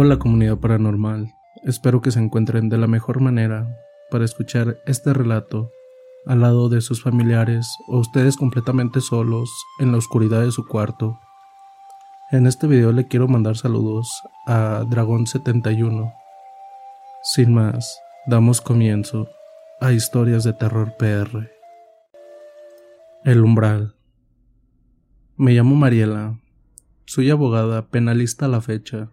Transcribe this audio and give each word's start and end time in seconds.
Hola 0.00 0.20
comunidad 0.20 0.58
paranormal, 0.58 1.34
espero 1.64 2.00
que 2.00 2.12
se 2.12 2.20
encuentren 2.20 2.68
de 2.68 2.78
la 2.78 2.86
mejor 2.86 3.20
manera 3.20 3.66
para 4.12 4.24
escuchar 4.24 4.78
este 4.86 5.12
relato 5.12 5.72
al 6.24 6.42
lado 6.42 6.68
de 6.68 6.82
sus 6.82 7.02
familiares 7.02 7.68
o 7.88 7.98
ustedes 7.98 8.36
completamente 8.36 9.00
solos 9.00 9.50
en 9.80 9.90
la 9.90 9.98
oscuridad 9.98 10.42
de 10.42 10.52
su 10.52 10.68
cuarto. 10.68 11.18
En 12.30 12.46
este 12.46 12.68
video 12.68 12.92
le 12.92 13.08
quiero 13.08 13.26
mandar 13.26 13.56
saludos 13.56 14.08
a 14.46 14.84
Dragón71. 14.88 16.14
Sin 17.24 17.52
más, 17.52 17.98
damos 18.28 18.60
comienzo 18.60 19.26
a 19.80 19.90
Historias 19.90 20.44
de 20.44 20.52
Terror 20.52 20.94
PR. 20.96 21.50
El 23.24 23.42
umbral. 23.42 23.96
Me 25.36 25.54
llamo 25.54 25.74
Mariela. 25.74 26.38
Soy 27.04 27.30
abogada 27.30 27.88
penalista 27.88 28.44
a 28.44 28.48
la 28.48 28.60
fecha. 28.60 29.10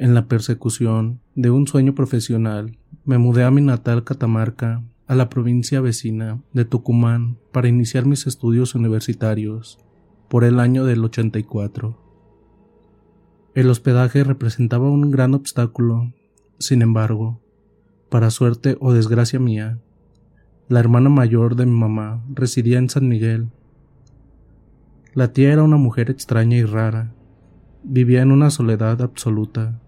En 0.00 0.14
la 0.14 0.28
persecución 0.28 1.18
de 1.34 1.50
un 1.50 1.66
sueño 1.66 1.92
profesional, 1.92 2.78
me 3.04 3.18
mudé 3.18 3.42
a 3.42 3.50
mi 3.50 3.62
natal 3.62 4.04
Catamarca, 4.04 4.84
a 5.08 5.16
la 5.16 5.28
provincia 5.28 5.80
vecina 5.80 6.40
de 6.52 6.64
Tucumán, 6.64 7.36
para 7.50 7.66
iniciar 7.66 8.06
mis 8.06 8.28
estudios 8.28 8.76
universitarios 8.76 9.80
por 10.28 10.44
el 10.44 10.60
año 10.60 10.84
del 10.84 11.04
84. 11.04 11.98
El 13.56 13.68
hospedaje 13.68 14.22
representaba 14.22 14.88
un 14.88 15.10
gran 15.10 15.34
obstáculo, 15.34 16.12
sin 16.60 16.82
embargo, 16.82 17.40
para 18.08 18.30
suerte 18.30 18.76
o 18.78 18.92
desgracia 18.92 19.40
mía, 19.40 19.80
la 20.68 20.78
hermana 20.78 21.08
mayor 21.08 21.56
de 21.56 21.66
mi 21.66 21.76
mamá 21.76 22.22
residía 22.32 22.78
en 22.78 22.88
San 22.88 23.08
Miguel. 23.08 23.48
La 25.12 25.32
tía 25.32 25.52
era 25.52 25.64
una 25.64 25.76
mujer 25.76 26.08
extraña 26.08 26.56
y 26.56 26.62
rara, 26.62 27.14
vivía 27.82 28.22
en 28.22 28.30
una 28.30 28.50
soledad 28.50 29.02
absoluta 29.02 29.80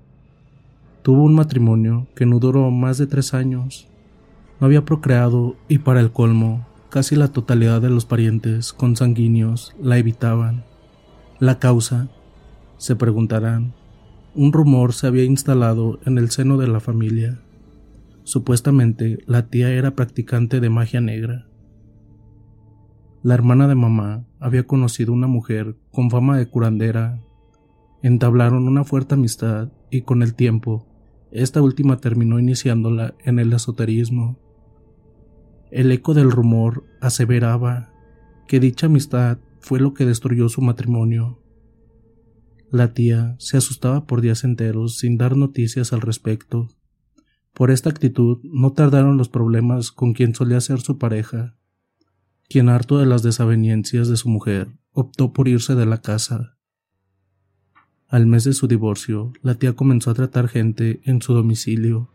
Tuvo 1.03 1.25
un 1.25 1.35
matrimonio 1.35 2.09
que 2.15 2.27
no 2.27 2.39
duró 2.39 2.71
más 2.71 2.99
de 2.99 3.07
tres 3.07 3.33
años. 3.33 3.89
No 4.61 4.67
había 4.67 4.85
procreado 4.85 5.57
y 5.67 5.79
para 5.79 6.01
el 6.01 6.13
colmo, 6.13 6.67
casi 6.91 7.17
la 7.17 7.29
totalidad 7.29 7.81
de 7.81 7.89
los 7.89 8.05
parientes 8.05 8.75
consanguíneos 8.75 9.75
la 9.81 9.97
evitaban. 9.97 10.65
La 11.39 11.59
causa, 11.59 12.09
se 12.77 12.97
preguntarán, 12.97 13.73
un 14.35 14.53
rumor 14.53 14.93
se 14.93 15.07
había 15.07 15.25
instalado 15.25 16.01
en 16.05 16.19
el 16.19 16.31
seno 16.31 16.59
de 16.59 16.69
la 16.69 16.81
familia. 16.81 17.41
Supuestamente 18.25 19.19
la 19.27 19.47
tía 19.49 19.71
era 19.71 19.97
practicante 19.97 20.61
de 20.61 20.69
magia 20.69 21.01
negra. 21.01 21.47
La 23.23 23.35
hermana 23.35 23.69
de 23.69 23.75
mamá 23.75 24.25
había 24.39 24.67
conocido 24.67 25.15
una 25.15 25.27
mujer 25.27 25.77
con 25.93 26.11
fama 26.11 26.37
de 26.37 26.47
curandera. 26.47 27.21
Entablaron 28.03 28.69
una 28.69 28.85
fuerte 28.85 29.15
amistad 29.15 29.71
y 29.91 30.03
con 30.03 30.23
el 30.23 30.35
tiempo 30.35 30.90
esta 31.31 31.63
última 31.63 31.99
terminó 31.99 32.39
iniciándola 32.39 33.15
en 33.25 33.39
el 33.39 33.53
esoterismo. 33.53 34.39
El 35.71 35.93
eco 35.93 36.15
del 36.15 36.31
rumor 36.31 36.85
aseveraba 37.01 37.93
que 38.49 38.59
dicha 38.59 38.87
amistad 38.87 39.39
fue 39.61 39.79
lo 39.79 39.95
que 39.95 40.07
destruyó 40.07 40.49
su 40.49 40.61
matrimonio. 40.61 41.41
La 42.71 42.95
tía 42.95 43.37
se 43.39 43.57
asustaba 43.57 44.07
por 44.07 44.21
días 44.21 44.45
enteros 44.45 44.99
sin 44.99 45.19
dar 45.19 45.37
noticias 45.37 45.93
al 45.93 46.01
respecto. 46.01 46.69
Por 47.55 47.71
esta 47.71 47.91
actitud 47.91 48.39
no 48.45 48.73
tardaron 48.73 49.17
los 49.17 49.29
problemas 49.29 49.93
con 49.93 50.13
quien 50.13 50.35
solía 50.35 50.61
ser 50.61 50.81
su 50.81 50.99
pareja, 50.99 51.57
quien 52.49 52.69
harto 52.69 52.99
de 52.99 53.07
las 53.07 53.23
desavenencias 53.23 54.09
de 54.09 54.17
su 54.17 54.29
mujer 54.29 54.69
optó 54.93 55.33
por 55.33 55.47
irse 55.47 55.75
de 55.75 55.87
la 55.87 56.01
casa. 56.01 56.59
Al 58.11 58.27
mes 58.27 58.43
de 58.43 58.55
su 58.55 58.67
divorcio, 58.67 59.33
la 59.41 59.55
tía 59.55 59.75
comenzó 59.75 60.11
a 60.11 60.15
tratar 60.15 60.49
gente 60.49 61.01
en 61.05 61.23
su 61.23 61.33
domicilio 61.33 62.09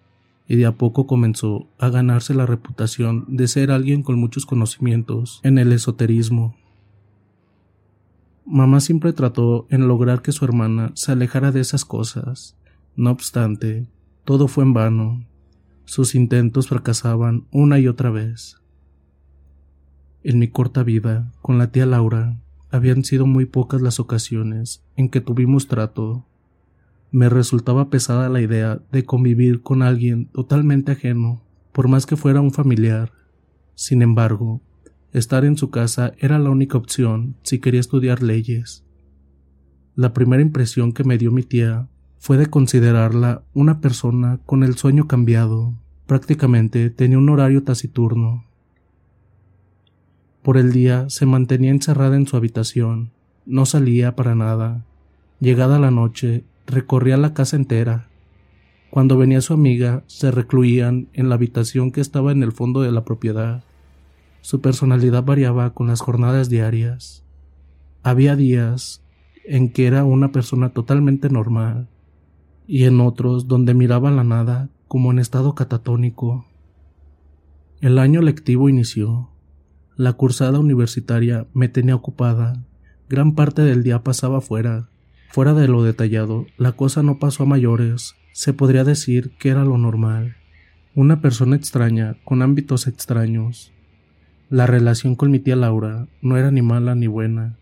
y 0.45 0.57
de 0.57 0.65
a 0.65 0.73
poco 0.73 1.07
comenzó 1.07 1.69
a 1.79 1.87
ganarse 1.87 2.33
la 2.33 2.45
reputación 2.45 3.23
de 3.29 3.47
ser 3.47 3.71
alguien 3.71 4.03
con 4.03 4.19
muchos 4.19 4.45
conocimientos 4.45 5.39
en 5.43 5.57
el 5.57 5.71
esoterismo. 5.71 6.53
Mamá 8.45 8.81
siempre 8.81 9.13
trató 9.13 9.67
en 9.69 9.87
lograr 9.87 10.21
que 10.21 10.33
su 10.33 10.43
hermana 10.43 10.91
se 10.95 11.13
alejara 11.13 11.53
de 11.53 11.61
esas 11.61 11.85
cosas. 11.85 12.57
No 12.97 13.11
obstante, 13.11 13.87
todo 14.25 14.49
fue 14.49 14.65
en 14.65 14.73
vano. 14.73 15.25
Sus 15.85 16.13
intentos 16.13 16.67
fracasaban 16.67 17.47
una 17.51 17.79
y 17.79 17.87
otra 17.87 18.11
vez. 18.11 18.61
En 20.23 20.39
mi 20.39 20.49
corta 20.49 20.83
vida 20.83 21.31
con 21.41 21.57
la 21.57 21.71
tía 21.71 21.85
Laura, 21.85 22.37
habían 22.71 23.03
sido 23.03 23.25
muy 23.25 23.45
pocas 23.45 23.81
las 23.81 23.99
ocasiones 23.99 24.83
en 24.95 25.09
que 25.09 25.21
tuvimos 25.21 25.67
trato. 25.67 26.25
Me 27.11 27.29
resultaba 27.29 27.89
pesada 27.89 28.29
la 28.29 28.41
idea 28.41 28.81
de 28.91 29.05
convivir 29.05 29.61
con 29.61 29.81
alguien 29.81 30.27
totalmente 30.27 30.93
ajeno, 30.93 31.41
por 31.71 31.87
más 31.87 32.05
que 32.05 32.17
fuera 32.17 32.41
un 32.41 32.51
familiar. 32.51 33.11
Sin 33.75 34.01
embargo, 34.01 34.61
estar 35.13 35.45
en 35.45 35.57
su 35.57 35.69
casa 35.69 36.13
era 36.19 36.39
la 36.39 36.49
única 36.49 36.77
opción 36.77 37.35
si 37.43 37.59
quería 37.59 37.79
estudiar 37.79 38.21
leyes. 38.21 38.83
La 39.95 40.13
primera 40.13 40.41
impresión 40.41 40.91
que 40.91 41.05
me 41.05 41.17
dio 41.17 41.31
mi 41.31 41.43
tía 41.43 41.87
fue 42.17 42.37
de 42.37 42.47
considerarla 42.47 43.43
una 43.53 43.79
persona 43.79 44.39
con 44.45 44.63
el 44.63 44.75
sueño 44.75 45.07
cambiado. 45.07 45.73
Prácticamente 46.05 46.89
tenía 46.89 47.17
un 47.17 47.29
horario 47.29 47.63
taciturno, 47.63 48.45
por 50.45 50.57
el 50.57 50.71
día 50.71 51.09
se 51.09 51.25
mantenía 51.25 51.71
encerrada 51.71 52.15
en 52.15 52.27
su 52.27 52.37
habitación, 52.37 53.09
no 53.47 53.65
salía 53.65 54.15
para 54.15 54.35
nada. 54.35 54.85
Llegada 55.39 55.79
la 55.79 55.89
noche, 55.89 56.43
recorría 56.67 57.17
la 57.17 57.33
casa 57.33 57.55
entera. 57.55 58.09
Cuando 58.91 59.17
venía 59.17 59.41
su 59.41 59.55
amiga, 59.55 60.03
se 60.05 60.29
recluían 60.29 61.07
en 61.13 61.29
la 61.29 61.35
habitación 61.35 61.91
que 61.91 61.99
estaba 61.99 62.31
en 62.31 62.43
el 62.43 62.51
fondo 62.51 62.83
de 62.83 62.91
la 62.91 63.03
propiedad. 63.03 63.63
Su 64.41 64.61
personalidad 64.61 65.23
variaba 65.23 65.73
con 65.73 65.87
las 65.87 66.01
jornadas 66.01 66.47
diarias. 66.47 67.23
Había 68.03 68.35
días 68.35 69.01
en 69.45 69.71
que 69.71 69.87
era 69.87 70.03
una 70.03 70.31
persona 70.31 70.69
totalmente 70.69 71.27
normal, 71.27 71.87
y 72.67 72.83
en 72.83 73.01
otros 73.01 73.47
donde 73.47 73.73
miraba 73.73 74.11
la 74.11 74.23
nada 74.23 74.69
como 74.87 75.11
en 75.11 75.17
estado 75.17 75.55
catatónico. 75.55 76.45
El 77.81 77.97
año 77.97 78.21
lectivo 78.21 78.69
inició. 78.69 79.31
La 79.97 80.11
cursada 80.11 80.59
universitaria 80.59 81.47
me 81.53 81.69
tenía 81.69 81.95
ocupada. 81.95 82.61
Gran 83.07 83.33
parte 83.33 83.61
del 83.61 83.81
día 83.81 84.03
pasaba 84.03 84.41
fuera. 84.41 84.89
Fuera 85.31 85.53
de 85.53 85.69
lo 85.69 85.83
detallado, 85.83 86.47
la 86.57 86.73
cosa 86.73 87.01
no 87.01 87.17
pasó 87.17 87.43
a 87.43 87.45
mayores. 87.45 88.13
Se 88.33 88.51
podría 88.51 88.83
decir 88.83 89.31
que 89.39 89.47
era 89.47 89.63
lo 89.63 89.77
normal. 89.77 90.35
Una 90.95 91.21
persona 91.21 91.55
extraña, 91.55 92.17
con 92.25 92.41
ámbitos 92.41 92.87
extraños. 92.87 93.71
La 94.49 94.67
relación 94.67 95.15
con 95.15 95.31
mi 95.31 95.39
tía 95.39 95.55
Laura 95.55 96.09
no 96.21 96.35
era 96.35 96.51
ni 96.51 96.61
mala 96.61 96.93
ni 96.93 97.07
buena. 97.07 97.55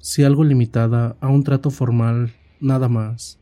Si 0.00 0.22
algo 0.22 0.44
limitada 0.44 1.16
a 1.22 1.28
un 1.28 1.44
trato 1.44 1.70
formal, 1.70 2.34
nada 2.60 2.90
más. 2.90 3.40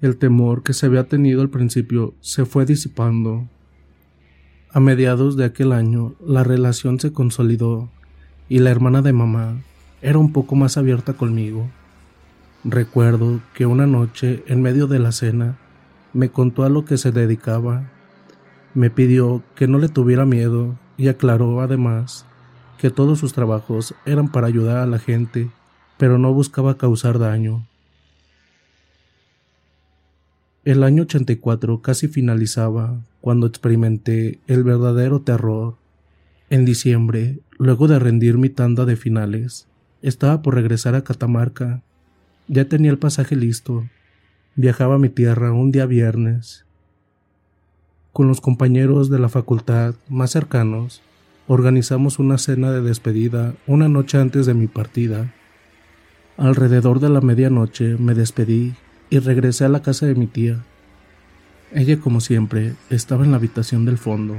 El 0.00 0.16
temor 0.16 0.64
que 0.64 0.72
se 0.72 0.86
había 0.86 1.04
tenido 1.04 1.40
al 1.40 1.50
principio 1.50 2.16
se 2.20 2.46
fue 2.46 2.66
disipando 2.66 3.48
a 4.74 4.80
mediados 4.80 5.36
de 5.36 5.44
aquel 5.44 5.72
año, 5.72 6.14
la 6.26 6.42
relación 6.42 6.98
se 6.98 7.12
consolidó. 7.12 7.88
y 8.48 8.58
la 8.58 8.70
hermana 8.70 9.02
de 9.02 9.12
mamá 9.12 9.62
era 10.02 10.18
un 10.18 10.32
poco 10.32 10.56
más 10.56 10.76
abierta 10.76 11.12
conmigo. 11.14 11.70
Recuerdo 12.64 13.40
que 13.54 13.66
una 13.66 13.86
noche, 13.86 14.42
en 14.48 14.62
medio 14.62 14.88
de 14.88 14.98
la 14.98 15.12
cena, 15.12 15.56
me 16.12 16.28
contó 16.28 16.64
a 16.64 16.68
lo 16.68 16.84
que 16.84 16.98
se 16.98 17.12
dedicaba. 17.12 17.84
Me 18.74 18.90
pidió 18.90 19.44
que 19.54 19.68
no 19.68 19.78
le 19.78 19.88
tuviera 19.88 20.26
miedo 20.26 20.74
y 20.96 21.06
aclaró 21.06 21.60
además 21.60 22.26
que 22.76 22.90
todos 22.90 23.20
sus 23.20 23.32
trabajos 23.32 23.94
eran 24.04 24.28
para 24.28 24.48
ayudar 24.48 24.78
a 24.78 24.86
la 24.86 24.98
gente, 24.98 25.50
pero 25.98 26.18
no 26.18 26.32
buscaba 26.32 26.76
causar 26.76 27.20
daño. 27.20 27.64
El 30.64 30.82
año 30.82 31.02
84 31.02 31.82
casi 31.82 32.08
finalizaba 32.08 32.98
cuando 33.20 33.46
experimenté 33.46 34.38
el 34.46 34.64
verdadero 34.64 35.20
terror. 35.20 35.76
En 36.48 36.64
diciembre, 36.64 37.40
luego 37.58 37.86
de 37.86 37.98
rendir 37.98 38.38
mi 38.38 38.48
tanda 38.48 38.86
de 38.86 38.96
finales, 38.96 39.66
estaba 40.00 40.40
por 40.40 40.54
regresar 40.54 40.94
a 40.94 41.04
Catamarca. 41.04 41.82
Ya 42.48 42.66
tenía 42.66 42.90
el 42.90 42.98
pasaje 42.98 43.36
listo. 43.36 43.84
Viajaba 44.54 44.94
a 44.94 44.98
mi 44.98 45.10
tierra 45.10 45.52
un 45.52 45.70
día 45.70 45.84
viernes. 45.84 46.64
Con 48.14 48.28
los 48.28 48.40
compañeros 48.40 49.10
de 49.10 49.18
la 49.18 49.28
facultad 49.28 49.96
más 50.08 50.30
cercanos, 50.30 51.02
organizamos 51.46 52.18
una 52.18 52.38
cena 52.38 52.72
de 52.72 52.80
despedida 52.80 53.54
una 53.66 53.90
noche 53.90 54.16
antes 54.16 54.46
de 54.46 54.54
mi 54.54 54.66
partida. 54.66 55.34
Alrededor 56.38 57.00
de 57.00 57.10
la 57.10 57.20
medianoche 57.20 57.98
me 57.98 58.14
despedí 58.14 58.72
y 59.14 59.20
regresé 59.20 59.64
a 59.64 59.68
la 59.68 59.80
casa 59.80 60.06
de 60.06 60.16
mi 60.16 60.26
tía. 60.26 60.64
Ella, 61.72 62.00
como 62.00 62.20
siempre, 62.20 62.74
estaba 62.90 63.24
en 63.24 63.30
la 63.30 63.36
habitación 63.36 63.84
del 63.84 63.96
fondo. 63.96 64.34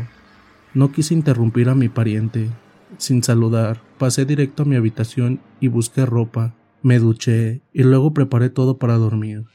No 0.74 0.92
quise 0.92 1.14
interrumpir 1.14 1.70
a 1.70 1.76
mi 1.76 1.88
pariente. 1.88 2.50
Sin 2.98 3.24
saludar, 3.24 3.82
pasé 3.98 4.26
directo 4.26 4.64
a 4.64 4.66
mi 4.66 4.76
habitación 4.76 5.40
y 5.62 5.70
busqué 5.70 6.06
ropa, 6.06 6.56
me 6.82 7.00
duché 7.00 7.62
y 7.72 7.84
luego 7.84 8.14
preparé 8.14 8.50
todo 8.50 8.78
para 8.78 8.96
dormir. 8.96 9.46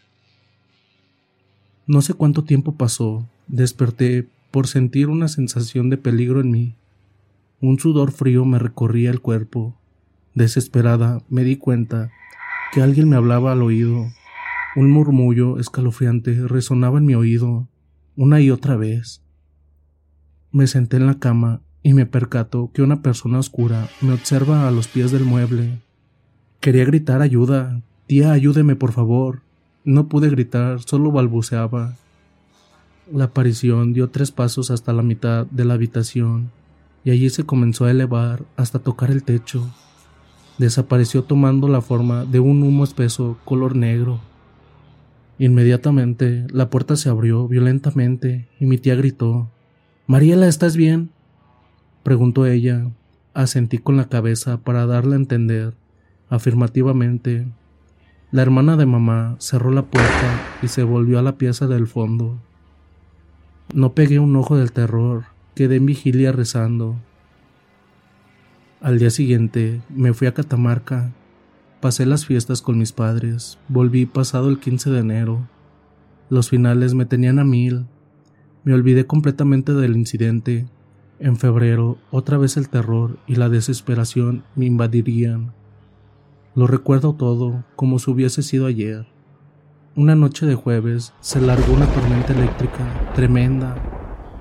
No 1.86 2.00
sé 2.00 2.14
cuánto 2.14 2.44
tiempo 2.44 2.76
pasó, 2.76 3.28
desperté 3.46 4.26
por 4.50 4.68
sentir 4.68 5.08
una 5.08 5.28
sensación 5.28 5.90
de 5.90 5.98
peligro 5.98 6.40
en 6.40 6.50
mí. 6.50 6.76
Un 7.60 7.78
sudor 7.78 8.12
frío 8.12 8.46
me 8.46 8.58
recorría 8.58 9.10
el 9.10 9.20
cuerpo. 9.20 9.76
Desesperada, 10.34 11.20
me 11.28 11.44
di 11.44 11.56
cuenta 11.56 12.10
que 12.72 12.80
alguien 12.80 13.06
me 13.06 13.16
hablaba 13.16 13.52
al 13.52 13.60
oído 13.60 14.06
un 14.76 14.90
murmullo 14.90 15.58
escalofriante 15.58 16.46
resonaba 16.46 16.98
en 16.98 17.06
mi 17.06 17.14
oído 17.14 17.68
una 18.16 18.40
y 18.40 18.50
otra 18.50 18.76
vez. 18.76 19.22
Me 20.52 20.66
senté 20.66 20.98
en 20.98 21.06
la 21.06 21.18
cama 21.18 21.62
y 21.82 21.94
me 21.94 22.06
percató 22.06 22.70
que 22.72 22.82
una 22.82 23.02
persona 23.02 23.38
oscura 23.38 23.88
me 24.00 24.12
observa 24.12 24.68
a 24.68 24.70
los 24.70 24.88
pies 24.88 25.10
del 25.10 25.24
mueble. 25.24 25.80
Quería 26.60 26.84
gritar 26.84 27.22
ayuda. 27.22 27.80
Tía, 28.06 28.32
ayúdeme, 28.32 28.76
por 28.76 28.92
favor. 28.92 29.42
No 29.84 30.08
pude 30.08 30.28
gritar, 30.28 30.82
solo 30.82 31.10
balbuceaba. 31.10 31.96
La 33.12 33.24
aparición 33.24 33.92
dio 33.92 34.10
tres 34.10 34.30
pasos 34.30 34.70
hasta 34.70 34.92
la 34.92 35.02
mitad 35.02 35.46
de 35.46 35.64
la 35.64 35.74
habitación 35.74 36.50
y 37.02 37.10
allí 37.10 37.30
se 37.30 37.44
comenzó 37.44 37.86
a 37.86 37.90
elevar 37.90 38.44
hasta 38.56 38.78
tocar 38.78 39.10
el 39.10 39.24
techo. 39.24 39.68
Desapareció 40.58 41.24
tomando 41.24 41.66
la 41.68 41.80
forma 41.80 42.24
de 42.24 42.38
un 42.38 42.62
humo 42.62 42.84
espeso 42.84 43.38
color 43.44 43.74
negro. 43.74 44.20
Inmediatamente 45.40 46.46
la 46.52 46.68
puerta 46.68 46.96
se 46.96 47.08
abrió 47.08 47.48
violentamente 47.48 48.46
y 48.60 48.66
mi 48.66 48.76
tía 48.76 48.94
gritó 48.94 49.48
Mariela, 50.06 50.46
¿estás 50.46 50.76
bien? 50.76 51.12
preguntó 52.02 52.44
ella. 52.44 52.90
Asentí 53.32 53.78
con 53.78 53.96
la 53.96 54.10
cabeza 54.10 54.58
para 54.58 54.84
darle 54.84 55.14
a 55.14 55.16
entender 55.16 55.72
afirmativamente. 56.28 57.46
La 58.32 58.42
hermana 58.42 58.76
de 58.76 58.84
mamá 58.84 59.36
cerró 59.38 59.70
la 59.70 59.86
puerta 59.86 60.58
y 60.60 60.68
se 60.68 60.82
volvió 60.82 61.18
a 61.18 61.22
la 61.22 61.38
pieza 61.38 61.66
del 61.66 61.86
fondo. 61.86 62.38
No 63.72 63.94
pegué 63.94 64.18
un 64.18 64.36
ojo 64.36 64.58
del 64.58 64.72
terror, 64.72 65.24
quedé 65.54 65.76
en 65.76 65.86
vigilia 65.86 66.32
rezando. 66.32 66.96
Al 68.82 68.98
día 68.98 69.08
siguiente 69.08 69.80
me 69.88 70.12
fui 70.12 70.26
a 70.26 70.34
Catamarca 70.34 71.12
Pasé 71.80 72.04
las 72.04 72.26
fiestas 72.26 72.60
con 72.60 72.76
mis 72.76 72.92
padres, 72.92 73.58
volví 73.68 74.04
pasado 74.04 74.50
el 74.50 74.60
15 74.60 74.90
de 74.90 74.98
enero. 74.98 75.48
Los 76.28 76.50
finales 76.50 76.92
me 76.92 77.06
tenían 77.06 77.38
a 77.38 77.44
mil. 77.44 77.86
Me 78.64 78.74
olvidé 78.74 79.06
completamente 79.06 79.72
del 79.72 79.96
incidente. 79.96 80.66
En 81.20 81.38
febrero, 81.38 81.96
otra 82.10 82.36
vez 82.36 82.58
el 82.58 82.68
terror 82.68 83.16
y 83.26 83.36
la 83.36 83.48
desesperación 83.48 84.44
me 84.56 84.66
invadirían. 84.66 85.54
Lo 86.54 86.66
recuerdo 86.66 87.14
todo 87.14 87.64
como 87.76 87.98
si 87.98 88.10
hubiese 88.10 88.42
sido 88.42 88.66
ayer. 88.66 89.06
Una 89.96 90.14
noche 90.14 90.44
de 90.44 90.56
jueves 90.56 91.14
se 91.20 91.40
largó 91.40 91.72
una 91.72 91.86
tormenta 91.86 92.34
eléctrica 92.34 93.10
tremenda. 93.14 93.74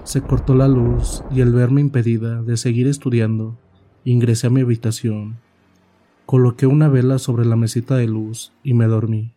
Se 0.03 0.19
cortó 0.21 0.55
la 0.55 0.67
luz 0.67 1.23
y 1.31 1.39
al 1.39 1.53
verme 1.53 1.79
impedida 1.79 2.41
de 2.41 2.57
seguir 2.57 2.87
estudiando, 2.87 3.57
ingresé 4.03 4.47
a 4.47 4.49
mi 4.49 4.59
habitación 4.59 5.37
Coloqué 6.29 6.67
una 6.67 6.89
vela 6.89 7.17
sobre 7.17 7.43
la 7.43 7.55
mesita 7.55 7.95
de 7.95 8.05
luz 8.05 8.53
y 8.61 8.75
me 8.75 8.85
dormí. 8.85 9.35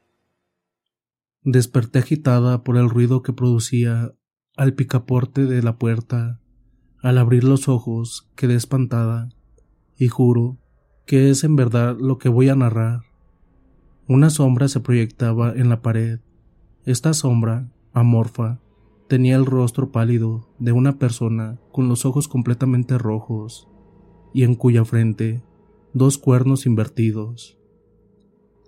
Desperté 1.41 2.01
agitada 2.01 2.65
por 2.65 2.77
el 2.77 2.91
ruido 2.91 3.23
que 3.23 3.33
producía 3.33 4.13
al 4.59 4.75
picaporte 4.75 5.47
de 5.47 5.63
la 5.63 5.79
puerta. 5.79 6.43
Al 7.01 7.17
abrir 7.17 7.45
los 7.45 7.67
ojos 7.67 8.31
quedé 8.37 8.57
espantada 8.57 9.31
y 9.97 10.09
juro 10.09 10.59
que 11.07 11.31
es 11.31 11.45
en 11.45 11.57
verdad 11.57 11.97
lo 11.99 12.19
que 12.19 12.29
voy 12.29 12.51
a 12.51 12.57
narrar. 12.57 13.01
Una 14.07 14.29
sombra 14.29 14.69
se 14.69 14.81
proyectaba 14.81 15.55
en 15.55 15.71
la 15.71 15.81
pared. 15.81 16.21
Esta 16.85 17.15
sombra, 17.15 17.73
amorfa, 17.95 18.61
tenía 19.09 19.37
el 19.37 19.47
rostro 19.47 19.93
pálido 19.93 20.47
de 20.59 20.73
una 20.73 20.99
persona 20.99 21.59
con 21.73 21.89
los 21.89 22.05
ojos 22.05 22.29
completamente 22.29 22.99
rojos 22.99 23.67
y 24.35 24.43
en 24.43 24.57
cuya 24.57 24.85
frente 24.85 25.43
dos 25.95 26.17
cuernos 26.17 26.65
invertidos. 26.65 27.59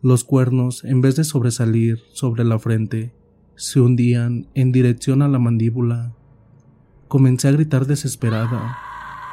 Los 0.03 0.25
cuernos, 0.25 0.85
en 0.85 1.00
vez 1.00 1.17
de 1.17 1.25
sobresalir 1.25 2.03
sobre 2.12 2.44
la 2.44 2.59
frente, 2.59 3.15
se 3.56 3.81
hundían 3.81 4.49
en 4.55 4.73
dirección 4.73 5.23
a 5.23 5.29
la 5.29 5.38
mandíbula. 5.38 6.12
Comencé 7.09 7.49
a 7.49 7.53
gritar 7.53 7.87
desesperada. 7.87 8.76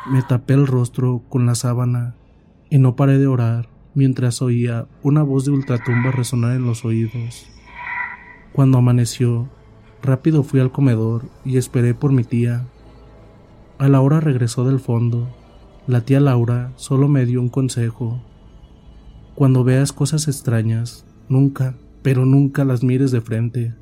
Me 0.09 0.21
tapé 0.21 0.53
el 0.53 0.67
rostro 0.67 1.23
con 1.27 1.45
la 1.45 1.55
sábana 1.55 2.15
y 2.69 2.77
no 2.77 2.95
paré 2.95 3.19
de 3.19 3.27
orar 3.27 3.69
mientras 3.93 4.41
oía 4.41 4.87
una 5.03 5.23
voz 5.23 5.43
de 5.43 5.51
ultratumba 5.51 6.11
resonar 6.11 6.55
en 6.55 6.65
los 6.65 6.85
oídos. 6.85 7.45
Cuando 8.53 8.77
amaneció, 8.77 9.49
rápido 10.01 10.43
fui 10.43 10.61
al 10.61 10.71
comedor 10.71 11.25
y 11.43 11.57
esperé 11.57 11.93
por 11.93 12.13
mi 12.13 12.23
tía. 12.23 12.65
A 13.79 13.89
la 13.89 13.99
hora 13.99 14.21
regresó 14.21 14.63
del 14.63 14.79
fondo 14.79 15.27
la 15.87 16.01
tía 16.01 16.19
Laura 16.19 16.73
solo 16.75 17.07
me 17.07 17.25
dio 17.25 17.41
un 17.41 17.49
consejo. 17.49 18.21
Cuando 19.35 19.63
veas 19.63 19.91
cosas 19.91 20.27
extrañas, 20.27 21.05
nunca, 21.27 21.75
pero 22.03 22.25
nunca 22.25 22.65
las 22.65 22.83
mires 22.83 23.11
de 23.11 23.21
frente. 23.21 23.75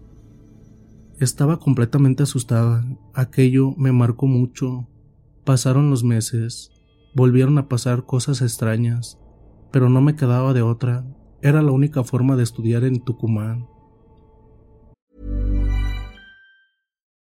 Estaba 1.19 1.59
completamente 1.59 2.23
asustada. 2.23 2.85
Aquello 3.13 3.73
me 3.75 3.91
marcó 3.91 4.27
mucho. 4.27 4.87
Pasaron 5.43 5.89
los 5.89 6.03
meses. 6.05 6.71
Volvieron 7.13 7.57
a 7.57 7.67
pasar 7.67 8.05
cosas 8.05 8.41
extrañas, 8.41 9.19
pero 9.71 9.89
no 9.89 9.99
me 9.99 10.15
quedaba 10.15 10.53
de 10.53 10.61
otra. 10.61 11.05
Era 11.41 11.61
la 11.61 11.71
única 11.71 12.03
forma 12.03 12.37
de 12.37 12.43
estudiar 12.43 12.85
en 12.85 13.01
Tucumán. 13.01 13.67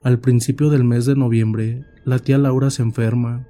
Al 0.00 0.20
principio 0.20 0.70
del 0.70 0.84
mes 0.84 1.06
de 1.06 1.16
noviembre, 1.16 1.84
la 2.04 2.20
tía 2.20 2.38
Laura 2.38 2.70
se 2.70 2.82
enferma. 2.82 3.48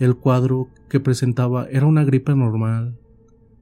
El 0.00 0.16
cuadro 0.16 0.70
que 0.88 0.98
presentaba 0.98 1.66
era 1.70 1.86
una 1.86 2.04
gripe 2.04 2.34
normal. 2.34 2.98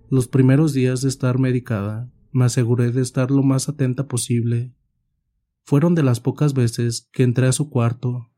Los 0.09 0.29
primeros 0.29 0.73
días 0.73 1.03
de 1.03 1.09
estar 1.09 1.39
medicada, 1.39 2.13
me 2.31 2.45
aseguré 2.45 2.93
de 2.93 3.03
estar 3.03 3.31
lo 3.31 3.43
más 3.43 3.69
atenta 3.69 4.07
posible. 4.07 4.73
Fueron 5.65 5.95
de 5.95 6.03
las 6.05 6.21
pocas 6.21 6.55
veces 6.55 7.09
que 7.13 7.25
entré 7.25 7.49
a 7.49 7.53
su 7.53 7.71
cuarto, 7.71 8.29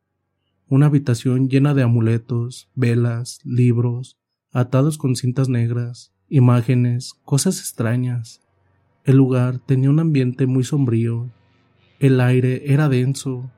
una 0.67 0.87
habitación 0.87 1.49
llena 1.49 1.75
de 1.75 1.83
amuletos, 1.83 2.71
velas, 2.75 3.41
libros, 3.45 4.19
atados 4.50 4.97
con 4.97 5.14
cintas 5.14 5.49
negras, 5.50 6.14
imágenes, 6.29 7.12
cosas 7.23 7.61
extrañas. 7.61 8.41
El 9.05 9.17
lugar 9.17 9.59
tenía 9.59 9.91
un 9.91 10.00
ambiente 10.00 10.47
muy 10.47 10.64
sombrío. 10.64 11.31
El 11.99 12.21
aire 12.21 12.73
era 12.73 12.88
denso. 12.88 13.50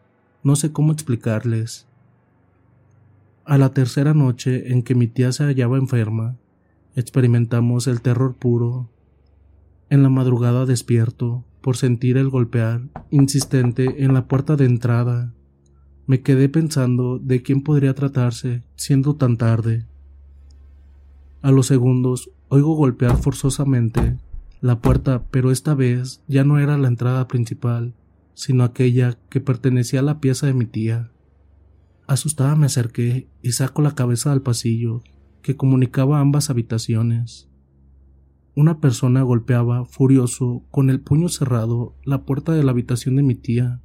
No 0.46 0.54
sé 0.54 0.70
cómo 0.70 0.92
explicarles. 0.92 1.88
A 3.44 3.58
la 3.58 3.70
tercera 3.74 4.14
noche 4.14 4.70
en 4.70 4.84
que 4.84 4.94
mi 4.94 5.08
tía 5.08 5.32
se 5.32 5.42
hallaba 5.42 5.76
enferma, 5.76 6.36
experimentamos 6.94 7.88
el 7.88 8.00
terror 8.00 8.36
puro. 8.36 8.88
En 9.90 10.04
la 10.04 10.08
madrugada 10.08 10.64
despierto 10.64 11.42
por 11.62 11.76
sentir 11.76 12.16
el 12.16 12.30
golpear 12.30 12.82
insistente 13.10 14.04
en 14.04 14.14
la 14.14 14.28
puerta 14.28 14.54
de 14.54 14.66
entrada. 14.66 15.32
Me 16.06 16.22
quedé 16.22 16.48
pensando 16.48 17.18
de 17.18 17.42
quién 17.42 17.62
podría 17.62 17.94
tratarse 17.94 18.62
siendo 18.76 19.16
tan 19.16 19.38
tarde. 19.38 19.84
A 21.42 21.50
los 21.50 21.66
segundos 21.66 22.30
oigo 22.50 22.76
golpear 22.76 23.16
forzosamente 23.16 24.16
la 24.60 24.80
puerta, 24.80 25.24
pero 25.32 25.50
esta 25.50 25.74
vez 25.74 26.22
ya 26.28 26.44
no 26.44 26.60
era 26.60 26.78
la 26.78 26.86
entrada 26.86 27.26
principal, 27.26 27.94
sino 28.37 28.64
aquella 28.64 29.19
que 29.31 29.40
pertenecía 29.40 30.00
a 30.00 30.02
la 30.02 30.21
pieza 30.21 30.47
de 30.47 30.52
mi 30.52 30.66
tía. 30.66 31.11
Asustada 32.07 32.55
me 32.55 32.66
acerqué 32.66 33.28
y 33.43 33.52
saco 33.52 33.81
la 33.81 33.95
cabeza 33.95 34.31
del 34.31 34.43
pasillo 34.43 35.02
que 35.40 35.57
comunicaba 35.57 36.21
ambas 36.21 36.50
habitaciones. 36.50 37.49
Una 38.55 38.78
persona 38.78 39.23
golpeaba, 39.23 39.87
furioso, 39.87 40.62
con 40.71 40.90
el 40.90 41.00
puño 41.00 41.31
cerrado, 41.31 41.95
la 42.05 42.25
puerta 42.25 42.52
de 42.52 42.62
la 42.62 42.73
habitación 42.73 43.16
de 43.16 43.23
mi 43.23 43.35
tía. 43.35 43.81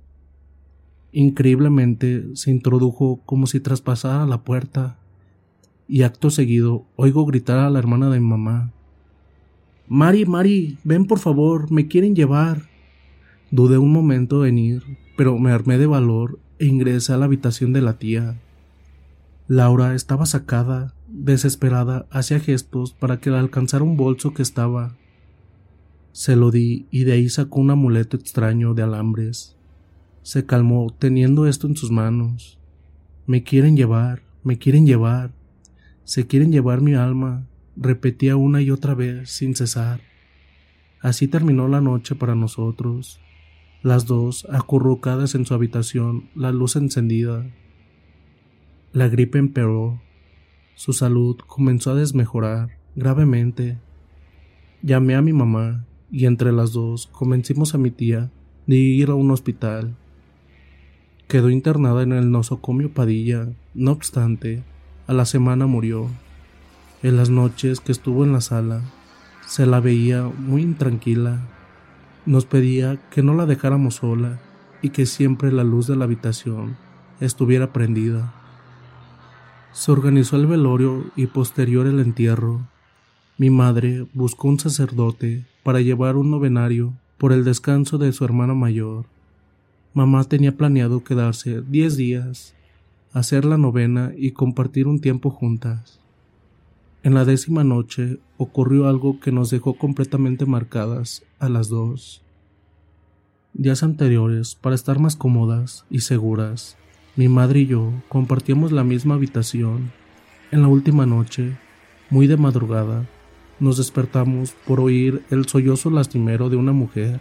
Increíblemente 1.14 2.36
se 2.36 2.52
introdujo 2.52 3.22
como 3.26 3.48
si 3.48 3.62
traspasara 3.62 4.26
la 4.26 4.44
puerta, 4.44 5.00
y 5.88 6.04
acto 6.04 6.30
seguido 6.30 6.86
oigo 6.98 7.26
gritar 7.26 7.60
a 7.60 7.70
la 7.70 7.80
hermana 7.80 8.10
de 8.10 8.20
mi 8.20 8.28
mamá. 8.28 8.74
Mari, 9.88 10.26
Mari, 10.26 10.78
ven 10.84 11.06
por 11.06 11.20
favor, 11.20 11.72
me 11.72 11.88
quieren 11.88 12.16
llevar. 12.16 12.71
Dudé 13.52 13.78
un 13.78 13.92
momento 13.92 14.46
en 14.46 14.58
ir, 14.58 14.98
pero 15.18 15.38
me 15.38 15.52
armé 15.52 15.78
de 15.78 15.86
valor 15.86 16.40
e 16.58 16.68
ingresé 16.68 17.12
a 17.12 17.18
la 17.18 17.26
habitación 17.26 17.74
de 17.74 17.82
la 17.82 18.00
tía. 18.00 18.40
Laura 19.50 19.94
estaba 19.94 20.26
sacada, 20.26 20.94
desesperada, 21.10 22.08
hacía 22.10 22.40
gestos 22.40 22.94
para 22.94 23.20
que 23.20 23.30
alcanzara 23.30 23.84
un 23.84 23.98
bolso 23.98 24.34
que 24.34 24.42
estaba. 24.42 24.96
Se 26.14 26.38
lo 26.38 26.50
di 26.50 26.88
y 26.92 27.04
de 27.04 27.12
ahí 27.12 27.28
sacó 27.28 27.60
un 27.60 27.72
amuleto 27.72 28.16
extraño 28.16 28.74
de 28.74 28.84
alambres. 28.84 29.58
Se 30.22 30.46
calmó 30.46 30.96
teniendo 30.98 31.46
esto 31.46 31.68
en 31.68 31.76
sus 31.76 31.92
manos. 31.92 32.58
Me 33.28 33.44
quieren 33.44 33.76
llevar, 33.76 34.24
me 34.46 34.58
quieren 34.58 34.86
llevar, 34.86 35.34
se 36.06 36.26
quieren 36.26 36.54
llevar 36.54 36.80
mi 36.80 36.94
alma, 36.94 37.48
repetía 37.76 38.38
una 38.38 38.62
y 38.62 38.72
otra 38.72 38.94
vez 38.94 39.30
sin 39.30 39.56
cesar. 39.56 40.00
Así 41.02 41.28
terminó 41.28 41.68
la 41.68 41.82
noche 41.82 42.16
para 42.16 42.36
nosotros, 42.36 43.20
las 43.84 44.06
dos 44.06 44.46
acurrucadas 44.52 45.34
en 45.34 45.46
su 45.46 45.54
habitación, 45.56 46.30
la 46.36 46.52
luz 46.52 46.76
encendida. 46.76 47.46
La 48.94 49.08
gripe 49.08 49.40
empeoró. 49.40 50.02
Su 50.76 50.94
salud 50.94 51.38
comenzó 51.48 51.92
a 51.92 51.96
desmejorar 51.96 52.78
gravemente. 52.96 53.80
Llamé 54.84 55.16
a 55.16 55.22
mi 55.22 55.34
mamá 55.34 55.86
y 56.12 56.26
entre 56.26 56.52
las 56.52 56.74
dos 56.74 57.08
convencimos 57.08 57.74
a 57.74 57.78
mi 57.78 57.90
tía 57.90 58.32
de 58.68 58.76
ir 58.76 59.10
a 59.10 59.16
un 59.16 59.32
hospital. 59.32 59.96
Quedó 61.28 61.50
internada 61.50 62.04
en 62.04 62.12
el 62.12 62.30
nosocomio 62.30 62.94
Padilla. 62.94 63.48
No 63.74 63.92
obstante, 63.92 64.64
a 65.08 65.14
la 65.14 65.26
semana 65.26 65.66
murió. 65.66 66.08
En 67.02 67.18
las 67.18 67.32
noches 67.32 67.80
que 67.80 67.92
estuvo 67.92 68.26
en 68.26 68.34
la 68.34 68.42
sala, 68.42 68.82
se 69.48 69.66
la 69.66 69.80
veía 69.80 70.24
muy 70.24 70.62
intranquila. 70.62 71.48
Nos 72.26 72.46
pedía 72.46 73.00
que 73.10 73.24
no 73.24 73.34
la 73.34 73.48
dejáramos 73.48 73.96
sola 73.96 74.40
y 74.84 74.90
que 74.90 75.08
siempre 75.08 75.52
la 75.52 75.64
luz 75.64 75.88
de 75.88 75.96
la 75.96 76.06
habitación 76.06 76.78
estuviera 77.20 77.74
prendida. 77.74 78.34
Se 79.72 79.92
organizó 79.92 80.36
el 80.36 80.46
velorio 80.46 81.06
y 81.16 81.28
posterior 81.28 81.88
el 81.88 82.00
entierro. 82.00 82.68
Mi 83.38 83.50
madre 83.50 84.06
buscó 84.14 84.50
un 84.50 84.60
sacerdote 84.60 85.46
para 85.64 85.82
llevar 85.82 86.16
un 86.16 86.30
novenario 86.30 86.94
por 87.18 87.32
el 87.32 87.44
descanso 87.44 87.98
de 87.98 88.12
su 88.12 88.26
hermana 88.26 88.54
mayor. 88.54 89.06
Mamá 89.94 90.24
tenía 90.26 90.56
planeado 90.56 91.04
quedarse 91.04 91.62
diez 91.62 91.98
días, 91.98 92.54
hacer 93.14 93.46
la 93.46 93.58
novena 93.58 94.12
y 94.16 94.32
compartir 94.32 94.88
un 94.88 95.00
tiempo 95.00 95.32
juntas. 95.32 96.01
En 97.04 97.16
la 97.16 97.26
décima 97.26 97.64
noche 97.64 98.20
ocurrió 98.38 98.88
algo 98.88 99.20
que 99.20 99.32
nos 99.32 99.50
dejó 99.50 99.74
completamente 99.74 100.46
marcadas 100.46 101.24
a 101.40 101.50
las 101.50 101.68
dos. 101.68 102.22
Días 103.54 103.82
anteriores, 103.82 104.54
para 104.54 104.76
estar 104.76 105.00
más 105.00 105.16
cómodas 105.16 105.84
y 105.90 106.02
seguras, 106.02 106.78
mi 107.16 107.28
madre 107.28 107.62
y 107.62 107.66
yo 107.66 107.92
compartíamos 108.08 108.72
la 108.72 108.84
misma 108.84 109.16
habitación. 109.16 109.92
En 110.52 110.62
la 110.62 110.68
última 110.68 111.08
noche, 111.08 111.58
muy 112.12 112.28
de 112.28 112.38
madrugada, 112.38 113.08
nos 113.60 113.78
despertamos 113.78 114.52
por 114.68 114.80
oír 114.80 115.24
el 115.32 115.48
sollozo 115.48 115.90
lastimero 115.90 116.52
de 116.52 116.58
una 116.58 116.72
mujer. 116.72 117.20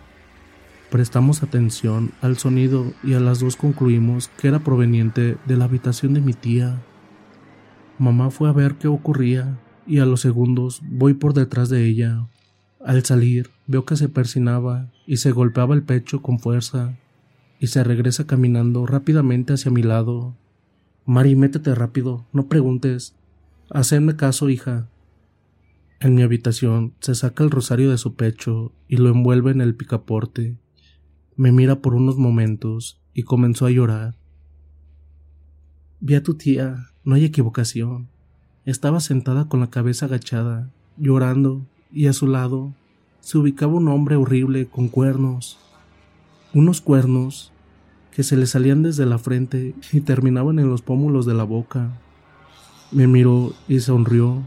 Prestamos 0.90 1.42
atención 1.42 2.12
al 2.20 2.36
sonido 2.36 2.92
y 3.02 3.14
a 3.14 3.20
las 3.20 3.40
dos 3.40 3.56
concluimos 3.56 4.28
que 4.28 4.48
era 4.48 4.58
proveniente 4.58 5.38
de 5.46 5.56
la 5.56 5.64
habitación 5.64 6.12
de 6.12 6.20
mi 6.20 6.34
tía. 6.34 6.82
Mamá 7.98 8.30
fue 8.30 8.50
a 8.50 8.52
ver 8.52 8.74
qué 8.74 8.86
ocurría 8.86 9.56
y 9.90 9.98
a 9.98 10.06
los 10.06 10.20
segundos 10.20 10.82
voy 10.88 11.14
por 11.14 11.34
detrás 11.34 11.68
de 11.68 11.84
ella. 11.84 12.28
Al 12.84 13.04
salir 13.04 13.50
veo 13.66 13.84
que 13.84 13.96
se 13.96 14.08
persinaba 14.08 14.88
y 15.04 15.16
se 15.16 15.32
golpeaba 15.32 15.74
el 15.74 15.82
pecho 15.82 16.22
con 16.22 16.38
fuerza 16.38 16.96
y 17.58 17.66
se 17.66 17.82
regresa 17.82 18.24
caminando 18.24 18.86
rápidamente 18.86 19.52
hacia 19.52 19.72
mi 19.72 19.82
lado. 19.82 20.36
Mari, 21.06 21.34
métete 21.34 21.74
rápido, 21.74 22.24
no 22.32 22.46
preguntes. 22.46 23.16
Hacedme 23.68 24.14
caso, 24.14 24.48
hija. 24.48 24.88
En 25.98 26.14
mi 26.14 26.22
habitación 26.22 26.94
se 27.00 27.16
saca 27.16 27.42
el 27.42 27.50
rosario 27.50 27.90
de 27.90 27.98
su 27.98 28.14
pecho 28.14 28.72
y 28.86 28.96
lo 28.96 29.10
envuelve 29.10 29.50
en 29.50 29.60
el 29.60 29.74
picaporte. 29.74 30.56
Me 31.34 31.50
mira 31.50 31.80
por 31.82 31.96
unos 31.96 32.16
momentos 32.16 33.02
y 33.12 33.24
comenzó 33.24 33.66
a 33.66 33.70
llorar. 33.72 34.14
Vi 35.98 36.14
a 36.14 36.22
tu 36.22 36.34
tía, 36.34 36.90
no 37.02 37.16
hay 37.16 37.24
equivocación. 37.24 38.08
Estaba 38.70 39.00
sentada 39.00 39.46
con 39.46 39.58
la 39.58 39.66
cabeza 39.66 40.06
agachada, 40.06 40.70
llorando, 40.96 41.66
y 41.90 42.06
a 42.06 42.12
su 42.12 42.28
lado 42.28 42.72
se 43.18 43.36
ubicaba 43.36 43.72
un 43.72 43.88
hombre 43.88 44.14
horrible 44.14 44.68
con 44.68 44.86
cuernos. 44.86 45.58
Unos 46.54 46.80
cuernos 46.80 47.50
que 48.12 48.22
se 48.22 48.36
le 48.36 48.46
salían 48.46 48.84
desde 48.84 49.06
la 49.06 49.18
frente 49.18 49.74
y 49.90 50.02
terminaban 50.02 50.60
en 50.60 50.70
los 50.70 50.82
pómulos 50.82 51.26
de 51.26 51.34
la 51.34 51.42
boca. 51.42 51.98
Me 52.92 53.08
miró 53.08 53.54
y 53.66 53.80
sonrió 53.80 54.46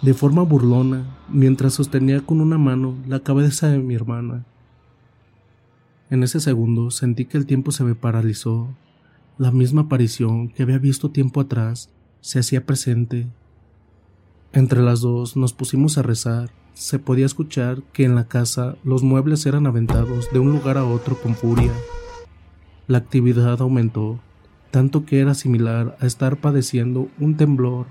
de 0.00 0.14
forma 0.14 0.44
burlona 0.44 1.04
mientras 1.28 1.74
sostenía 1.74 2.22
con 2.22 2.40
una 2.40 2.56
mano 2.56 2.96
la 3.06 3.20
cabeza 3.20 3.68
de 3.68 3.80
mi 3.80 3.94
hermana. 3.94 4.46
En 6.08 6.22
ese 6.22 6.40
segundo 6.40 6.90
sentí 6.90 7.26
que 7.26 7.36
el 7.36 7.44
tiempo 7.44 7.70
se 7.70 7.84
me 7.84 7.94
paralizó. 7.94 8.74
La 9.36 9.50
misma 9.50 9.82
aparición 9.82 10.48
que 10.48 10.62
había 10.62 10.78
visto 10.78 11.10
tiempo 11.10 11.42
atrás 11.42 11.90
se 12.22 12.38
hacía 12.38 12.64
presente. 12.64 13.26
Entre 14.52 14.82
las 14.82 15.02
dos 15.02 15.36
nos 15.36 15.52
pusimos 15.52 15.98
a 15.98 16.02
rezar. 16.02 16.50
Se 16.72 16.98
podía 16.98 17.26
escuchar 17.26 17.82
que 17.92 18.04
en 18.04 18.14
la 18.14 18.28
casa 18.28 18.76
los 18.82 19.02
muebles 19.02 19.44
eran 19.44 19.66
aventados 19.66 20.28
de 20.32 20.38
un 20.38 20.52
lugar 20.52 20.78
a 20.78 20.86
otro 20.86 21.20
con 21.20 21.34
furia. 21.34 21.72
La 22.86 22.98
actividad 22.98 23.60
aumentó, 23.60 24.20
tanto 24.70 25.04
que 25.04 25.20
era 25.20 25.34
similar 25.34 25.98
a 26.00 26.06
estar 26.06 26.38
padeciendo 26.38 27.08
un 27.20 27.36
temblor. 27.36 27.86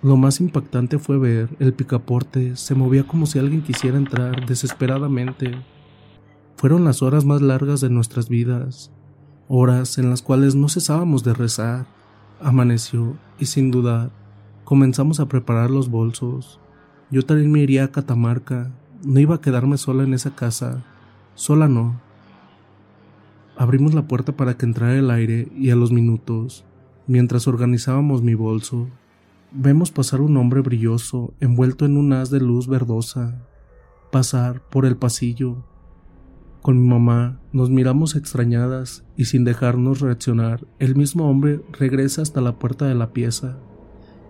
Lo 0.00 0.16
más 0.16 0.40
impactante 0.40 0.98
fue 0.98 1.18
ver 1.18 1.48
el 1.58 1.72
picaporte 1.72 2.54
se 2.56 2.74
movía 2.76 3.04
como 3.04 3.26
si 3.26 3.40
alguien 3.40 3.62
quisiera 3.62 3.96
entrar 3.96 4.46
desesperadamente. 4.46 5.56
Fueron 6.56 6.84
las 6.84 7.02
horas 7.02 7.24
más 7.24 7.42
largas 7.42 7.80
de 7.80 7.90
nuestras 7.90 8.28
vidas, 8.28 8.92
horas 9.48 9.98
en 9.98 10.10
las 10.10 10.22
cuales 10.22 10.54
no 10.54 10.68
cesábamos 10.68 11.24
de 11.24 11.34
rezar. 11.34 11.86
Amaneció 12.40 13.16
y 13.40 13.46
sin 13.46 13.70
dudar 13.70 14.10
comenzamos 14.64 15.20
a 15.20 15.28
preparar 15.28 15.70
los 15.70 15.90
bolsos. 15.90 16.60
Yo 17.10 17.22
también 17.22 17.52
me 17.52 17.60
iría 17.60 17.84
a 17.84 17.92
Catamarca, 17.92 18.72
no 19.04 19.20
iba 19.20 19.36
a 19.36 19.40
quedarme 19.40 19.76
sola 19.76 20.04
en 20.04 20.14
esa 20.14 20.34
casa, 20.34 20.82
sola 21.34 21.68
no. 21.68 22.00
Abrimos 23.56 23.94
la 23.94 24.08
puerta 24.08 24.32
para 24.32 24.56
que 24.56 24.66
entrara 24.66 24.98
el 24.98 25.10
aire 25.10 25.48
y 25.56 25.70
a 25.70 25.76
los 25.76 25.92
minutos, 25.92 26.64
mientras 27.06 27.46
organizábamos 27.46 28.22
mi 28.22 28.34
bolso, 28.34 28.88
Vemos 29.56 29.92
pasar 29.92 30.20
un 30.20 30.36
hombre 30.36 30.62
brilloso 30.62 31.32
envuelto 31.38 31.86
en 31.86 31.96
un 31.96 32.12
haz 32.12 32.28
de 32.28 32.40
luz 32.40 32.66
verdosa, 32.66 33.46
pasar 34.10 34.60
por 34.68 34.84
el 34.84 34.96
pasillo. 34.96 35.64
Con 36.60 36.82
mi 36.82 36.88
mamá 36.88 37.38
nos 37.52 37.70
miramos 37.70 38.16
extrañadas 38.16 39.04
y 39.16 39.26
sin 39.26 39.44
dejarnos 39.44 40.00
reaccionar, 40.00 40.66
el 40.80 40.96
mismo 40.96 41.30
hombre 41.30 41.60
regresa 41.70 42.20
hasta 42.20 42.40
la 42.40 42.58
puerta 42.58 42.88
de 42.88 42.96
la 42.96 43.12
pieza, 43.12 43.56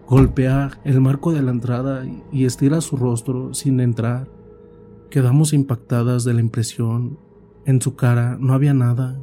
golpea 0.06 0.70
el 0.84 1.00
marco 1.00 1.32
de 1.32 1.42
la 1.42 1.50
entrada 1.50 2.04
y 2.30 2.44
estira 2.44 2.80
su 2.80 2.96
rostro 2.96 3.54
sin 3.54 3.80
entrar. 3.80 4.28
Quedamos 5.10 5.52
impactadas 5.52 6.24
de 6.24 6.34
la 6.34 6.40
impresión. 6.40 7.18
En 7.64 7.80
su 7.80 7.96
cara 7.96 8.36
no 8.38 8.52
había 8.52 8.74
nada, 8.74 9.18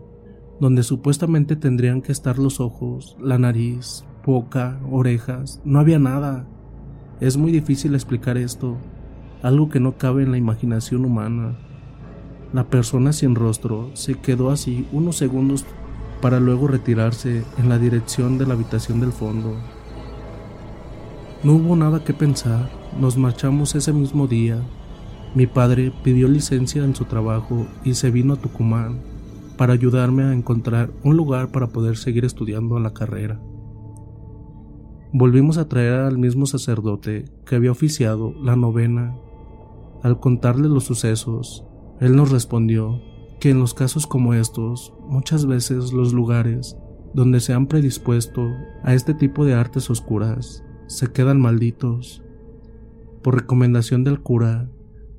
donde 0.60 0.84
supuestamente 0.84 1.56
tendrían 1.56 2.02
que 2.02 2.12
estar 2.12 2.40
los 2.40 2.60
ojos, 2.60 3.16
la 3.22 3.38
nariz, 3.38 4.06
boca, 4.26 4.80
orejas, 4.90 5.62
no 5.64 5.80
había 5.80 6.00
nada. 6.00 6.48
Es 7.20 7.38
muy 7.38 7.52
difícil 7.52 7.94
explicar 7.94 8.38
esto, 8.38 8.78
algo 9.44 9.70
que 9.70 9.80
no 9.80 9.98
cabe 9.98 10.24
en 10.24 10.32
la 10.32 10.38
imaginación 10.38 11.06
humana. 11.06 11.58
La 12.54 12.68
persona 12.68 13.14
sin 13.14 13.36
rostro 13.36 13.92
se 13.94 14.16
quedó 14.16 14.50
así 14.50 14.88
unos 14.92 15.18
segundos 15.18 15.66
para 16.22 16.40
luego 16.40 16.68
retirarse 16.68 17.44
en 17.58 17.70
la 17.70 17.78
dirección 17.78 18.38
de 18.40 18.48
la 18.48 18.56
habitación 18.56 19.00
del 19.00 19.12
fondo. 19.12 19.56
No 21.44 21.54
hubo 21.54 21.76
nada 21.76 22.04
que 22.04 22.14
pensar, 22.14 22.70
nos 23.00 23.18
marchamos 23.18 23.74
ese 23.74 23.92
mismo 23.92 24.28
día. 24.28 24.62
Mi 25.34 25.48
padre 25.48 25.92
pidió 26.04 26.28
licencia 26.28 26.84
en 26.84 26.94
su 26.94 27.06
trabajo 27.06 27.66
y 27.84 27.96
se 27.96 28.12
vino 28.12 28.36
a 28.36 28.38
Tucumán 28.38 29.02
para 29.58 29.74
ayudarme 29.74 30.22
a 30.22 30.34
encontrar 30.34 30.92
un 31.04 31.18
lugar 31.18 31.52
para 31.52 31.70
poder 31.70 31.98
seguir 31.98 32.26
estudiando 32.26 32.78
la 32.78 32.94
carrera. 32.94 33.42
Volvimos 35.14 35.58
a 35.58 35.68
traer 35.68 36.02
al 36.02 36.20
mismo 36.20 36.46
sacerdote 36.46 37.26
que 37.44 37.56
había 37.56 37.72
oficiado 37.72 38.36
la 38.44 38.56
novena. 38.56 39.16
Al 40.04 40.20
contarle 40.20 40.70
los 40.70 40.84
sucesos, 40.84 41.66
él 42.00 42.16
nos 42.16 42.30
respondió 42.30 43.02
que 43.40 43.50
en 43.50 43.60
los 43.60 43.74
casos 43.74 44.06
como 44.06 44.36
estos, 44.36 44.94
muchas 45.08 45.48
veces 45.48 45.92
los 45.92 46.14
lugares 46.14 46.78
donde 47.16 47.40
se 47.40 47.54
han 47.54 47.66
predispuesto 47.66 48.48
a 48.84 48.94
este 48.94 49.16
tipo 49.16 49.44
de 49.44 49.56
artes 49.56 49.90
oscuras 49.90 50.64
se 50.92 51.08
quedan 51.08 51.40
malditos. 51.40 52.22
Por 53.24 53.36
recomendación 53.36 54.04
del 54.04 54.20
cura, 54.20 54.70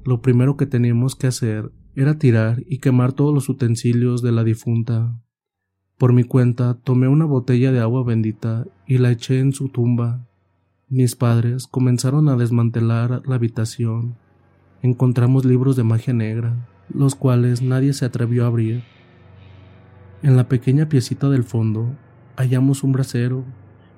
lo 0.05 0.21
primero 0.21 0.59
que 0.59 0.67
teníamos 0.67 1.17
que 1.17 1.27
hacer 1.27 1.73
era 1.97 2.19
tirar 2.19 2.63
y 2.67 2.79
quemar 2.79 3.15
todos 3.15 3.33
los 3.33 3.49
utensilios 3.49 4.21
de 4.21 4.33
la 4.33 4.45
difunta. 4.45 5.19
Por 5.97 6.13
mi 6.13 6.25
cuenta 6.25 6.75
tomé 6.75 7.09
una 7.09 7.25
botella 7.25 7.73
de 7.73 7.81
agua 7.81 8.05
bendita 8.05 8.67
y 8.87 8.99
la 8.99 9.13
eché 9.13 9.39
en 9.39 9.53
su 9.53 9.71
tumba. 9.71 10.29
Mis 10.89 11.17
padres 11.17 11.67
comenzaron 11.67 12.29
a 12.29 12.37
desmantelar 12.37 13.23
la 13.27 13.37
habitación. 13.37 14.17
Encontramos 14.83 15.47
libros 15.47 15.75
de 15.77 15.85
magia 15.85 16.13
negra, 16.13 16.69
los 16.93 17.15
cuales 17.15 17.63
nadie 17.63 17.95
se 17.95 18.05
atrevió 18.05 18.45
a 18.45 18.49
abrir. 18.49 18.83
En 20.23 20.37
la 20.37 20.49
pequeña 20.49 20.91
piecita 20.91 21.31
del 21.31 21.45
fondo 21.45 21.97
hallamos 22.37 22.83
un 22.83 22.93
brasero 22.93 23.45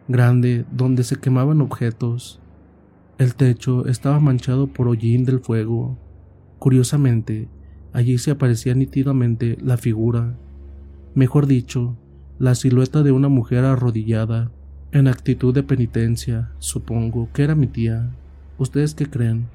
grande 0.09 0.64
donde 0.71 1.05
se 1.05 1.17
quemaban 1.17 1.61
objetos. 1.61 2.40
El 3.19 3.35
techo 3.35 3.87
estaba 3.87 4.21
manchado 4.21 4.67
por 4.67 4.88
hollín 4.88 5.25
del 5.25 5.40
fuego. 5.40 5.99
Curiosamente, 6.59 7.49
allí 7.93 8.19
se 8.19 8.31
aparecía 8.31 8.75
nítidamente 8.75 9.57
la 9.61 9.77
figura 9.77 10.37
mejor 11.14 11.47
dicho, 11.47 11.97
la 12.38 12.55
silueta 12.55 13.03
de 13.03 13.12
una 13.12 13.29
mujer 13.29 13.64
arrodillada, 13.64 14.51
en 14.93 15.07
actitud 15.09 15.55
de 15.55 15.62
penitencia, 15.62 16.53
supongo 16.59 17.29
que 17.33 17.43
era 17.43 17.55
mi 17.55 17.67
tía. 17.67 18.11
¿Ustedes 18.59 18.95
qué 18.95 19.07
creen? 19.07 19.49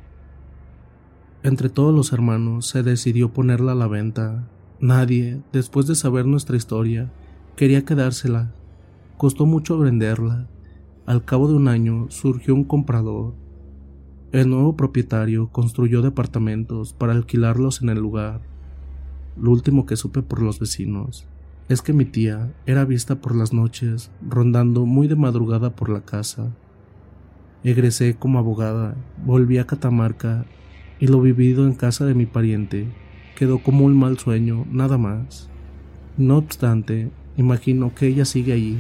Entre 1.44 1.70
todos 1.70 1.94
los 1.94 2.12
hermanos 2.12 2.68
se 2.68 2.84
decidió 2.84 3.32
ponerla 3.32 3.74
a 3.74 3.76
la 3.76 3.88
venta. 3.88 4.48
Nadie, 4.80 5.42
después 5.54 5.88
de 5.88 5.96
saber 5.96 6.26
nuestra 6.26 6.58
historia, 6.58 7.10
quería 7.56 7.86
quedársela. 7.86 8.54
Costó 9.20 9.46
mucho 9.46 9.78
venderla. 9.78 10.48
Al 11.06 11.26
cabo 11.26 11.50
de 11.50 11.56
un 11.56 11.68
año 11.68 12.06
surgió 12.08 12.56
un 12.56 12.64
comprador. 12.64 13.36
El 14.32 14.50
nuevo 14.50 14.78
propietario 14.78 15.50
construyó 15.50 16.02
departamentos 16.02 16.94
para 16.94 17.12
alquilarlos 17.12 17.82
en 17.82 17.90
el 17.90 18.00
lugar. 18.00 18.40
Lo 19.36 19.52
último 19.52 19.86
que 19.86 19.98
supe 19.98 20.22
por 20.22 20.42
los 20.42 20.58
vecinos 20.58 21.28
es 21.68 21.82
que 21.82 21.92
mi 21.92 22.06
tía 22.06 22.54
era 22.66 22.86
vista 22.86 23.20
por 23.20 23.36
las 23.36 23.52
noches 23.52 24.10
rondando 24.26 24.86
muy 24.86 25.10
de 25.10 25.18
madrugada 25.18 25.76
por 25.76 25.90
la 25.90 26.00
casa. 26.00 26.56
Egresé 27.66 28.16
como 28.16 28.40
abogada, 28.40 28.96
volví 29.26 29.58
a 29.58 29.68
Catamarca 29.68 30.46
y 30.98 31.08
lo 31.08 31.20
vivido 31.20 31.68
en 31.68 31.74
casa 31.74 32.06
de 32.06 32.14
mi 32.14 32.26
pariente 32.26 32.88
quedó 33.36 33.60
como 33.60 33.84
un 33.84 34.00
mal 34.00 34.18
sueño, 34.18 34.66
nada 34.72 34.98
más. 34.98 35.50
No 36.16 36.38
obstante, 36.38 37.12
imagino 37.36 37.94
que 37.94 38.08
ella 38.08 38.24
sigue 38.24 38.54
allí, 38.54 38.78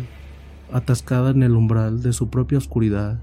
atascada 0.72 1.32
en 1.32 1.44
el 1.44 1.56
umbral 1.56 2.02
de 2.02 2.14
su 2.14 2.30
propia 2.30 2.58
oscuridad. 2.58 3.20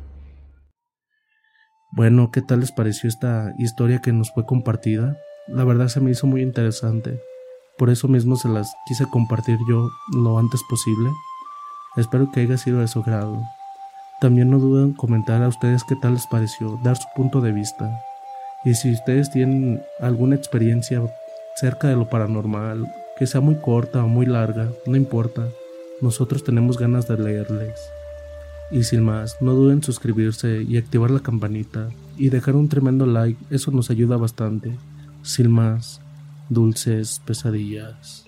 Bueno, 1.93 2.31
¿qué 2.31 2.43
tal 2.43 2.61
les 2.61 2.73
pareció 2.73 3.09
esta 3.09 3.55
historia 3.59 4.01
que 4.01 4.13
nos 4.13 4.33
fue 4.33 4.45
compartida? 4.45 5.17
La 5.49 5.65
verdad 5.65 5.89
se 5.89 6.01
me 6.01 6.11
hizo 6.11 6.27
muy 6.27 6.43
interesante. 6.43 7.21
Por 7.79 7.91
eso 7.91 8.09
mismo 8.09 8.37
se 8.37 8.49
las 8.49 8.75
quise 8.87 9.07
compartir 9.07 9.59
yo 9.69 9.91
lo 10.13 10.39
antes 10.39 10.61
posible. 10.69 11.11
Espero 11.97 12.31
que 12.33 12.41
haya 12.41 12.57
sido 12.57 12.81
de 12.81 12.89
su 12.89 13.03
grado. 13.03 13.43
También 14.21 14.51
no 14.51 14.59
duden 14.59 14.87
en 14.87 14.93
comentar 14.95 15.43
a 15.43 15.49
ustedes 15.49 15.85
qué 15.85 15.95
tal 15.97 16.15
les 16.15 16.27
pareció, 16.27 16.81
dar 16.83 16.97
su 16.97 17.07
punto 17.15 17.41
de 17.41 17.53
vista. 17.53 18.01
Y 18.65 18.75
si 18.75 18.93
ustedes 18.93 19.31
tienen 19.31 19.83
alguna 20.01 20.37
experiencia 20.37 21.03
cerca 21.55 21.89
de 21.89 21.97
lo 21.97 22.09
paranormal, 22.09 22.93
que 23.19 23.27
sea 23.27 23.41
muy 23.41 23.57
corta 23.57 24.03
o 24.03 24.09
muy 24.09 24.27
larga, 24.27 24.69
no 24.87 24.97
importa, 24.97 25.49
nosotros 26.01 26.45
tenemos 26.45 26.79
ganas 26.79 27.09
de 27.09 27.17
leerles. 27.19 27.79
Y 28.71 28.85
sin 28.85 29.05
más, 29.05 29.37
no 29.41 29.53
duden 29.53 29.79
en 29.79 29.83
suscribirse 29.83 30.63
y 30.63 30.77
activar 30.77 31.11
la 31.11 31.21
campanita 31.21 31.89
y 32.17 32.31
dejar 32.31 32.57
un 32.57 32.69
tremendo 32.69 33.07
like, 33.07 33.39
eso 33.51 33.71
nos 33.71 33.91
ayuda 33.91 34.17
bastante. 34.17 34.77
Sin 35.23 35.51
más, 35.51 36.01
dulces 36.49 37.21
pesadillas. 37.25 38.25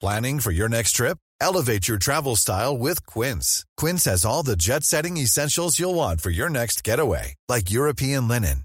Planning 0.00 0.40
for 0.40 0.50
your 0.50 0.68
next 0.68 0.96
trip? 0.96 1.18
Elevate 1.40 1.86
your 1.86 1.98
travel 1.98 2.34
style 2.34 2.76
with 2.76 3.06
Quince. 3.06 3.64
Quince 3.76 4.04
has 4.04 4.24
all 4.24 4.42
the 4.42 4.56
jet 4.56 4.82
setting 4.82 5.16
essentials 5.16 5.78
you'll 5.78 5.94
want 5.94 6.20
for 6.20 6.30
your 6.30 6.50
next 6.50 6.82
getaway, 6.82 7.34
like 7.48 7.70
European 7.70 8.26
linen 8.26 8.64